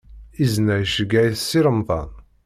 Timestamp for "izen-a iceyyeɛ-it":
0.43-1.37